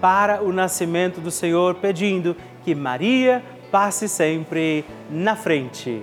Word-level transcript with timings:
para 0.00 0.42
o 0.42 0.52
nascimento 0.52 1.20
do 1.20 1.30
Senhor, 1.30 1.76
pedindo 1.76 2.36
que 2.64 2.74
Maria 2.74 3.42
passe 3.70 4.08
sempre 4.08 4.84
na 5.10 5.36
frente. 5.36 6.02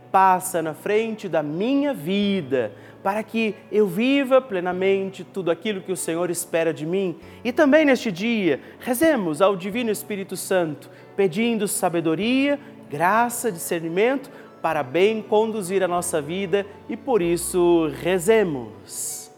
passa 0.11 0.61
na 0.61 0.73
frente 0.73 1.29
da 1.29 1.41
minha 1.41 1.93
vida 1.93 2.71
para 3.03 3.23
que 3.23 3.55
eu 3.71 3.87
viva 3.87 4.41
plenamente 4.41 5.23
tudo 5.23 5.49
aquilo 5.49 5.81
que 5.81 5.91
o 5.91 5.97
Senhor 5.97 6.29
espera 6.29 6.73
de 6.73 6.85
mim. 6.85 7.17
E 7.43 7.51
também 7.51 7.85
neste 7.85 8.11
dia, 8.11 8.59
rezemos 8.79 9.41
ao 9.41 9.55
Divino 9.55 9.89
Espírito 9.89 10.37
Santo, 10.37 10.89
pedindo 11.15 11.67
sabedoria, 11.67 12.59
graça, 12.89 13.51
discernimento 13.51 14.29
para 14.61 14.83
bem 14.83 15.21
conduzir 15.21 15.81
a 15.83 15.87
nossa 15.87 16.21
vida 16.21 16.65
e 16.87 16.95
por 16.95 17.21
isso 17.21 17.91
rezemos. 18.01 19.31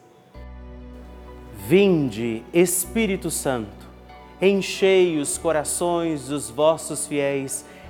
Vinde, 1.66 2.44
Espírito 2.53 3.31
Santo, 3.31 3.88
enchei 4.41 5.17
os 5.17 5.38
corações 5.38 6.28
dos 6.28 6.50
vossos 6.50 7.07
fiéis 7.07 7.66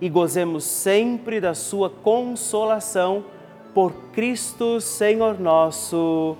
e 0.00 0.08
gozemos 0.08 0.64
sempre 0.64 1.40
da 1.40 1.54
sua 1.54 1.90
consolação 1.90 3.24
por 3.74 3.92
Cristo 4.12 4.80
Senhor 4.80 5.38
nosso. 5.38 6.36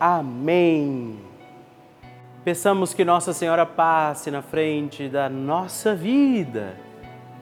Amém. 0.00 1.18
Peçamos 2.44 2.92
que 2.92 3.04
Nossa 3.04 3.32
Senhora 3.32 3.64
passe 3.64 4.30
na 4.30 4.42
frente 4.42 5.08
da 5.08 5.28
nossa 5.28 5.94
vida. 5.94 6.74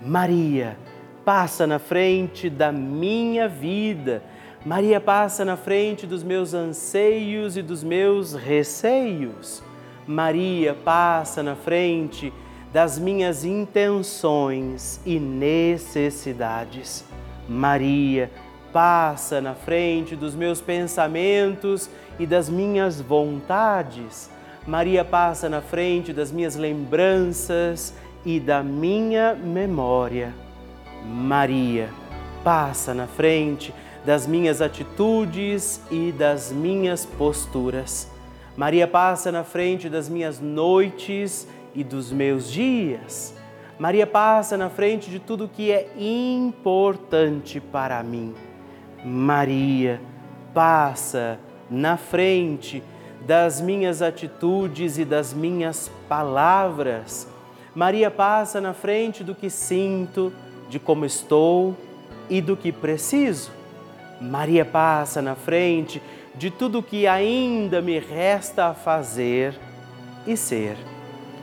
Maria, 0.02 0.76
passa 1.24 1.66
na 1.66 1.78
frente 1.78 2.50
da 2.50 2.70
minha 2.70 3.48
vida. 3.48 4.22
Maria 4.64 5.00
passa 5.00 5.42
na 5.42 5.56
frente 5.56 6.06
dos 6.06 6.22
meus 6.22 6.52
anseios 6.52 7.56
e 7.56 7.62
dos 7.62 7.82
meus 7.82 8.34
receios. 8.34 9.62
Maria 10.06 10.74
passa 10.74 11.42
na 11.42 11.54
frente 11.54 12.30
das 12.72 12.98
minhas 12.98 13.44
intenções 13.44 15.00
e 15.04 15.18
necessidades. 15.18 17.04
Maria 17.48 18.30
passa 18.72 19.40
na 19.40 19.54
frente 19.54 20.14
dos 20.14 20.34
meus 20.34 20.60
pensamentos 20.60 21.90
e 22.18 22.26
das 22.26 22.48
minhas 22.48 23.00
vontades. 23.00 24.30
Maria 24.66 25.04
passa 25.04 25.48
na 25.48 25.60
frente 25.60 26.12
das 26.12 26.30
minhas 26.30 26.54
lembranças 26.54 27.92
e 28.24 28.38
da 28.38 28.62
minha 28.62 29.34
memória. 29.34 30.32
Maria 31.04 31.88
passa 32.44 32.94
na 32.94 33.06
frente 33.06 33.74
das 34.04 34.26
minhas 34.26 34.62
atitudes 34.62 35.80
e 35.90 36.12
das 36.12 36.52
minhas 36.52 37.04
posturas. 37.04 38.08
Maria 38.56 38.86
passa 38.86 39.32
na 39.32 39.42
frente 39.42 39.88
das 39.88 40.08
minhas 40.08 40.38
noites 40.38 41.48
e 41.74 41.84
dos 41.84 42.12
meus 42.12 42.50
dias. 42.50 43.34
Maria 43.78 44.06
passa 44.06 44.56
na 44.56 44.68
frente 44.68 45.10
de 45.10 45.18
tudo 45.18 45.48
que 45.48 45.72
é 45.72 45.90
importante 45.96 47.60
para 47.60 48.02
mim. 48.02 48.34
Maria 49.04 50.00
passa 50.52 51.38
na 51.70 51.96
frente 51.96 52.82
das 53.26 53.60
minhas 53.60 54.02
atitudes 54.02 54.98
e 54.98 55.04
das 55.04 55.32
minhas 55.32 55.90
palavras. 56.08 57.26
Maria 57.74 58.10
passa 58.10 58.60
na 58.60 58.74
frente 58.74 59.22
do 59.22 59.34
que 59.34 59.48
sinto, 59.48 60.32
de 60.68 60.78
como 60.78 61.04
estou 61.04 61.76
e 62.28 62.40
do 62.40 62.56
que 62.56 62.72
preciso. 62.72 63.50
Maria 64.20 64.64
passa 64.64 65.22
na 65.22 65.34
frente 65.34 66.02
de 66.34 66.50
tudo 66.50 66.82
que 66.82 67.06
ainda 67.06 67.80
me 67.80 67.98
resta 67.98 68.66
a 68.66 68.74
fazer 68.74 69.58
e 70.26 70.36
ser. 70.36 70.76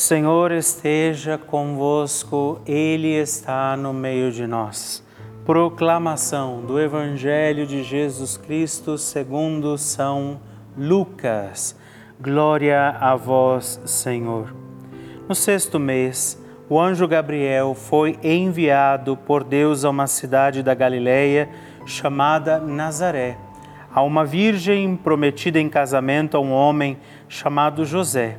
Senhor 0.00 0.50
esteja 0.50 1.36
convosco, 1.36 2.58
Ele 2.64 3.08
está 3.08 3.76
no 3.76 3.92
meio 3.92 4.32
de 4.32 4.46
nós. 4.46 5.04
Proclamação 5.44 6.62
do 6.62 6.80
Evangelho 6.80 7.66
de 7.66 7.82
Jesus 7.82 8.38
Cristo 8.38 8.96
segundo 8.96 9.76
São 9.76 10.40
Lucas. 10.74 11.78
Glória 12.18 12.96
a 12.98 13.14
vós, 13.14 13.78
Senhor. 13.84 14.54
No 15.28 15.34
sexto 15.34 15.78
mês, 15.78 16.42
o 16.66 16.80
anjo 16.80 17.06
Gabriel 17.06 17.74
foi 17.74 18.18
enviado 18.22 19.18
por 19.18 19.44
Deus 19.44 19.84
a 19.84 19.90
uma 19.90 20.06
cidade 20.06 20.62
da 20.62 20.72
Galileia 20.72 21.46
chamada 21.84 22.58
Nazaré, 22.58 23.36
a 23.92 24.00
uma 24.00 24.24
virgem 24.24 24.96
prometida 24.96 25.60
em 25.60 25.68
casamento 25.68 26.38
a 26.38 26.40
um 26.40 26.52
homem 26.52 26.96
chamado 27.28 27.84
José 27.84 28.38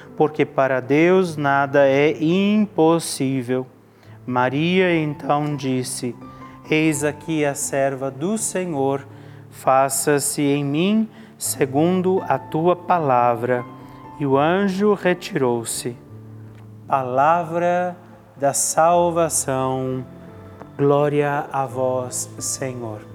porque 0.15 0.45
para 0.45 0.79
Deus 0.79 1.37
nada 1.37 1.87
é 1.87 2.11
impossível. 2.21 3.65
Maria 4.25 4.95
então 4.95 5.55
disse: 5.55 6.15
Eis 6.69 7.03
aqui 7.03 7.43
a 7.43 7.53
serva 7.53 8.11
do 8.11 8.37
Senhor, 8.37 9.05
faça-se 9.49 10.41
em 10.41 10.63
mim 10.63 11.09
segundo 11.37 12.23
a 12.27 12.37
tua 12.37 12.75
palavra. 12.75 13.65
E 14.19 14.25
o 14.25 14.37
anjo 14.37 14.93
retirou-se. 14.93 15.97
Palavra 16.87 17.97
da 18.37 18.53
salvação. 18.53 20.05
Glória 20.77 21.45
a 21.51 21.65
vós, 21.65 22.29
Senhor. 22.37 23.10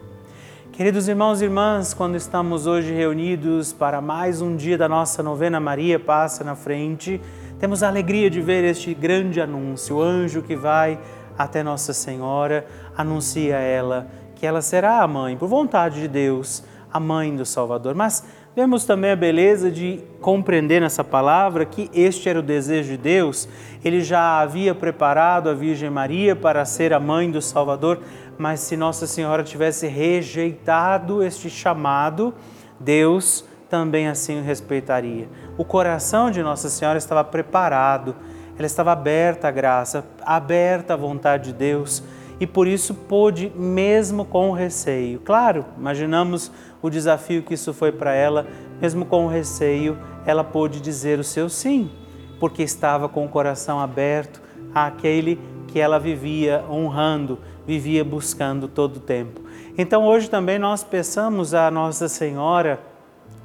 Queridos 0.77 1.09
irmãos 1.09 1.41
e 1.41 1.45
irmãs, 1.45 1.95
quando 1.95 2.17
estamos 2.17 2.67
hoje 2.67 2.93
reunidos 2.93 3.73
para 3.73 3.99
mais 4.03 4.43
um 4.43 4.55
dia 4.55 4.77
da 4.77 4.87
nossa 4.87 5.23
novena 5.23 5.59
Maria 5.59 5.99
Passa 5.99 6.45
na 6.45 6.55
Frente, 6.55 7.19
temos 7.59 7.83
a 7.83 7.89
alegria 7.89 8.29
de 8.29 8.43
ver 8.43 8.63
este 8.63 8.93
grande 8.93 9.41
anúncio, 9.41 9.97
o 9.97 10.03
anjo 10.03 10.43
que 10.43 10.55
vai 10.55 10.99
até 11.39 11.63
Nossa 11.63 11.95
Senhora, 11.95 12.67
anuncia 12.95 13.57
a 13.57 13.61
ela 13.61 14.07
que 14.35 14.47
ela 14.47 14.61
será 14.61 15.01
a 15.01 15.09
mãe, 15.09 15.35
por 15.35 15.49
vontade 15.49 15.99
de 15.99 16.09
Deus, 16.09 16.63
a 16.93 17.01
mãe 17.01 17.35
do 17.35 17.47
Salvador. 17.47 17.95
Mas 17.95 18.23
vemos 18.55 18.85
também 18.85 19.13
a 19.13 19.17
beleza 19.17 19.71
de 19.71 20.01
compreender 20.21 20.81
nessa 20.81 21.03
palavra 21.03 21.65
que 21.65 21.91
este 21.95 22.29
era 22.29 22.41
o 22.41 22.43
desejo 22.43 22.91
de 22.91 22.97
Deus. 22.99 23.49
Ele 23.83 24.03
já 24.03 24.41
havia 24.41 24.75
preparado 24.75 25.49
a 25.49 25.55
Virgem 25.55 25.89
Maria 25.89 26.37
para 26.37 26.65
ser 26.67 26.93
a 26.93 27.01
mãe 27.01 27.31
do 27.31 27.41
Salvador, 27.41 28.01
mas 28.39 28.61
se 28.61 28.77
Nossa 28.77 29.07
Senhora 29.07 29.43
tivesse 29.43 29.87
rejeitado 29.87 31.23
este 31.23 31.49
chamado, 31.49 32.35
Deus 32.79 33.45
também 33.69 34.09
assim 34.09 34.41
o 34.41 34.45
respeitaria. 34.45 35.29
O 35.57 35.65
coração 35.65 36.31
de 36.31 36.43
Nossa 36.43 36.69
Senhora 36.69 36.99
estava 36.99 37.25
preparado, 37.25 38.15
ela 38.57 38.67
estava 38.67 38.93
aberta 38.93 39.49
à 39.49 39.51
graça, 39.51 40.05
aberta 40.23 40.95
à 40.95 40.97
vontade 40.97 41.53
de 41.53 41.53
Deus 41.53 42.03
e 42.39 42.47
por 42.47 42.67
isso 42.67 42.95
pôde, 42.95 43.51
mesmo 43.55 44.25
com 44.25 44.53
receio. 44.53 45.21
Claro, 45.21 45.65
imaginamos 45.77 46.51
o 46.83 46.91
desafio 46.91 47.43
que 47.43 47.55
isso 47.55 47.73
foi 47.73 47.91
para 47.93 48.15
ela, 48.15 48.47
mesmo 48.81 49.07
com 49.07 49.27
receio, 49.27 49.99
ela 50.27 50.45
pôde 50.45 50.81
dizer 50.81 51.19
o 51.19 51.25
seu 51.25 51.49
sim, 51.49 51.91
porque 52.39 52.63
estava 52.63 53.09
com 53.09 53.25
o 53.25 53.29
coração 53.29 53.81
aberto 53.81 54.43
àquele 54.75 55.41
que 55.69 55.81
ela 55.81 55.99
vivia 55.99 56.65
honrando, 56.71 57.39
vivia 57.67 58.05
buscando 58.05 58.69
todo 58.69 58.97
o 58.97 59.01
tempo. 59.01 59.41
Então 59.77 60.05
hoje 60.07 60.31
também 60.31 60.59
nós 60.59 60.85
peçamos 60.85 61.53
a 61.55 61.71
Nossa 61.71 62.09
Senhora 62.09 62.81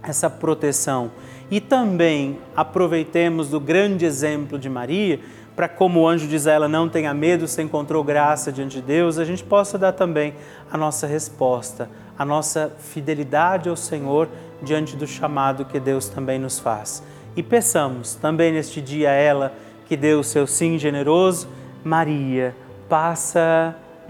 essa 0.04 0.30
proteção 0.30 1.12
e 1.50 1.60
também 1.60 2.40
aproveitemos 2.56 3.50
do 3.50 3.60
grande 3.60 4.06
exemplo 4.06 4.58
de 4.58 4.70
Maria 4.70 5.20
para 5.56 5.68
como 5.68 6.00
o 6.00 6.08
anjo 6.08 6.28
diz 6.28 6.48
a 6.48 6.54
ela, 6.54 6.68
não 6.68 6.88
tenha 6.88 7.14
medo, 7.14 7.48
você 7.48 7.62
encontrou 7.62 8.04
graça 8.04 8.52
diante 8.52 8.78
de 8.78 8.82
Deus, 8.82 9.18
a 9.18 9.26
gente 9.26 9.44
possa 9.44 9.78
dar 9.78 9.92
também 9.92 10.34
a 10.72 10.78
nossa 10.78 11.06
resposta, 11.06 11.90
a 12.18 12.24
nossa 12.24 12.72
fidelidade 12.80 13.68
ao 13.68 13.76
Senhor 13.76 14.30
diante 14.62 14.96
do 14.96 15.06
chamado 15.06 15.66
que 15.66 15.80
Deus 15.80 16.08
também 16.08 16.40
nos 16.40 16.58
faz. 16.58 17.04
E 17.36 17.44
peçamos 17.44 18.16
também 18.16 18.52
neste 18.54 18.82
dia 18.82 19.10
a 19.10 19.14
ela 19.14 19.54
que 19.88 19.98
dê 19.98 20.14
o 20.14 20.24
seu 20.24 20.48
sim 20.48 20.78
generoso, 20.78 21.50
Maria, 21.84 22.56
passa 22.88 23.76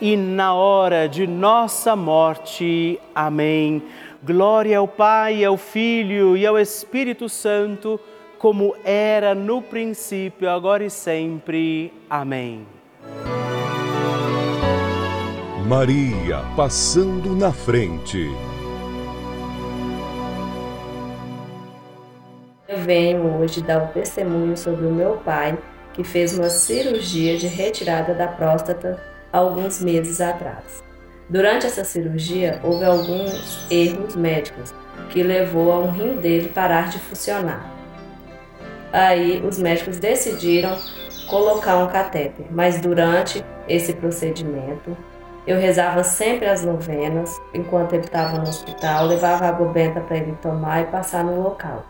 na 0.00 0.54
hora 0.54 1.06
de 1.06 1.26
nossa 1.26 1.94
morte. 1.94 2.98
Amém. 3.14 3.82
Glória 4.22 4.78
ao 4.78 4.88
Pai, 4.88 5.44
ao 5.44 5.58
Filho 5.58 6.36
e 6.36 6.46
ao 6.46 6.58
Espírito 6.58 7.28
Santo, 7.28 8.00
como 8.38 8.74
era 8.82 9.34
no 9.34 9.60
princípio, 9.60 10.48
agora 10.48 10.82
e 10.82 10.90
sempre. 10.90 11.92
Amém. 12.08 12.66
Maria 15.66 16.42
passando 16.56 17.36
na 17.36 17.52
frente. 17.52 18.30
Eu 22.66 22.78
venho 22.78 23.38
hoje 23.38 23.62
dar 23.62 23.82
o 23.82 23.84
um 23.84 23.88
testemunho 23.88 24.56
sobre 24.56 24.86
o 24.86 24.90
meu 24.90 25.18
pai, 25.18 25.58
que 25.92 26.02
fez 26.02 26.38
uma 26.38 26.48
cirurgia 26.48 27.36
de 27.36 27.46
retirada 27.46 28.14
da 28.14 28.28
próstata 28.28 29.09
alguns 29.32 29.80
meses 29.80 30.20
atrás. 30.20 30.82
Durante 31.28 31.66
essa 31.66 31.84
cirurgia, 31.84 32.60
houve 32.62 32.84
alguns 32.84 33.66
erros 33.70 34.16
médicos 34.16 34.74
que 35.10 35.22
levou 35.22 35.72
a 35.72 35.78
um 35.78 35.90
rim 35.90 36.16
dele 36.16 36.48
parar 36.48 36.88
de 36.88 36.98
funcionar. 36.98 37.70
Aí, 38.92 39.40
os 39.46 39.58
médicos 39.58 39.98
decidiram 39.98 40.76
colocar 41.28 41.76
um 41.78 41.86
catéter, 41.86 42.46
mas 42.50 42.80
durante 42.80 43.44
esse 43.68 43.92
procedimento, 43.92 44.96
eu 45.46 45.58
rezava 45.58 46.02
sempre 46.02 46.46
as 46.46 46.64
novenas 46.64 47.40
enquanto 47.54 47.92
ele 47.92 48.04
estava 48.04 48.36
no 48.38 48.48
hospital, 48.48 49.06
levava 49.06 49.46
água 49.46 49.68
benta 49.68 50.00
para 50.00 50.16
ele 50.16 50.36
tomar 50.42 50.82
e 50.82 50.84
passar 50.86 51.22
no 51.22 51.40
local. 51.40 51.84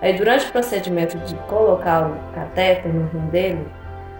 Aí, 0.00 0.16
durante 0.16 0.46
o 0.46 0.52
procedimento 0.52 1.18
de 1.18 1.34
colocar 1.48 2.06
o 2.06 2.34
catéter 2.34 2.94
no 2.94 3.08
rim 3.08 3.26
dele, 3.28 3.66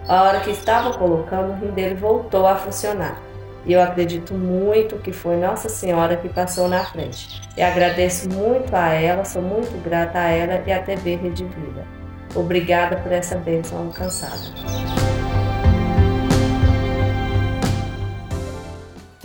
a 0.07 0.23
hora 0.23 0.39
que 0.39 0.51
estava 0.51 0.93
colocando, 0.97 1.51
o 1.51 1.55
rim 1.55 1.71
dele 1.71 1.95
voltou 1.95 2.47
a 2.47 2.55
funcionar. 2.55 3.21
E 3.65 3.73
eu 3.73 3.81
acredito 3.81 4.33
muito 4.33 4.95
que 4.97 5.11
foi 5.11 5.35
Nossa 5.35 5.67
Senhora 5.67 6.15
que 6.15 6.29
passou 6.29 6.69
na 6.69 6.85
frente. 6.85 7.41
E 7.57 7.61
agradeço 7.61 8.29
muito 8.29 8.73
a 8.73 8.93
ela, 8.93 9.25
sou 9.25 9.41
muito 9.41 9.77
grata 9.83 10.19
a 10.19 10.29
ela 10.29 10.63
e 10.65 10.71
a 10.71 10.81
TV 10.81 11.15
Rede 11.15 11.43
Vida. 11.43 11.85
Obrigada 12.33 12.95
por 12.97 13.11
essa 13.11 13.35
bênção 13.35 13.79
alcançada. 13.79 15.26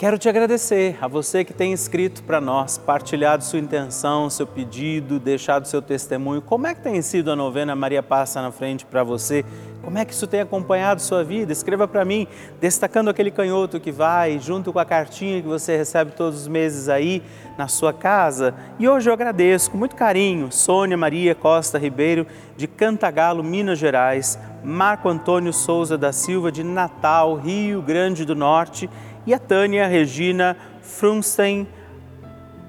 Quero 0.00 0.16
te 0.16 0.30
agradecer 0.30 0.96
a 0.98 1.06
você 1.06 1.44
que 1.44 1.52
tem 1.52 1.74
escrito 1.74 2.22
para 2.22 2.40
nós, 2.40 2.78
partilhado 2.78 3.44
sua 3.44 3.58
intenção, 3.58 4.30
seu 4.30 4.46
pedido, 4.46 5.20
deixado 5.20 5.68
seu 5.68 5.82
testemunho. 5.82 6.40
Como 6.40 6.66
é 6.66 6.74
que 6.74 6.80
tem 6.80 7.02
sido 7.02 7.30
a 7.30 7.36
novena 7.36 7.76
Maria 7.76 8.02
Passa 8.02 8.40
na 8.40 8.50
Frente 8.50 8.86
para 8.86 9.04
você? 9.04 9.44
Como 9.82 9.98
é 9.98 10.06
que 10.06 10.14
isso 10.14 10.26
tem 10.26 10.40
acompanhado 10.40 11.02
sua 11.02 11.22
vida? 11.22 11.52
Escreva 11.52 11.86
para 11.86 12.02
mim, 12.02 12.26
destacando 12.58 13.10
aquele 13.10 13.30
canhoto 13.30 13.78
que 13.78 13.92
vai, 13.92 14.38
junto 14.38 14.72
com 14.72 14.78
a 14.78 14.86
cartinha 14.86 15.42
que 15.42 15.48
você 15.48 15.76
recebe 15.76 16.12
todos 16.12 16.40
os 16.40 16.48
meses 16.48 16.88
aí 16.88 17.22
na 17.58 17.68
sua 17.68 17.92
casa. 17.92 18.54
E 18.78 18.88
hoje 18.88 19.10
eu 19.10 19.12
agradeço 19.12 19.70
com 19.70 19.76
muito 19.76 19.96
carinho 19.96 20.50
Sônia 20.50 20.96
Maria 20.96 21.34
Costa 21.34 21.78
Ribeiro, 21.78 22.26
de 22.56 22.66
Cantagalo, 22.66 23.44
Minas 23.44 23.78
Gerais, 23.78 24.38
Marco 24.64 25.10
Antônio 25.10 25.52
Souza 25.52 25.98
da 25.98 26.10
Silva, 26.12 26.50
de 26.50 26.64
Natal, 26.64 27.34
Rio 27.36 27.82
Grande 27.82 28.24
do 28.24 28.34
Norte 28.34 28.88
e 29.26 29.34
a 29.34 29.38
Tânia 29.38 29.86
Regina 29.86 30.56
Frunstein 30.82 31.66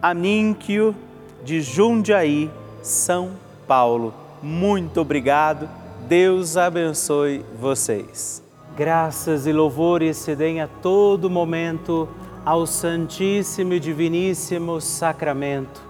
Aminquio, 0.02 0.96
de 1.44 1.62
Jundiaí, 1.62 2.50
São 2.82 3.32
Paulo. 3.68 4.14
Muito 4.42 5.02
obrigado. 5.02 5.70
Deus 6.08 6.58
abençoe 6.58 7.46
vocês. 7.60 8.44
Graças 8.76 9.46
e 9.46 9.52
louvores 9.52 10.18
se 10.18 10.36
deem 10.36 10.62
a 10.62 10.68
todo 10.68 11.30
momento 11.30 12.10
ao 12.44 12.66
Santíssimo 12.66 13.74
e 13.74 13.80
Diviníssimo 13.80 14.82
Sacramento. 14.82 15.82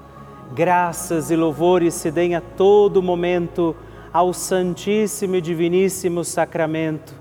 Graças 0.54 1.32
e 1.32 1.36
louvores 1.36 1.94
se 1.94 2.12
deem 2.12 2.36
a 2.36 2.42
todo 2.42 3.02
momento 3.02 3.76
ao 4.12 4.34
Santíssimo 4.34 5.36
e 5.36 5.42
Diviníssimo 5.42 6.26
Sacramento 6.26 7.21